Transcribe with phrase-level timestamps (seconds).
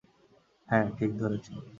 [0.67, 1.55] হ্যাঁ, ঠিক ধরেছেন।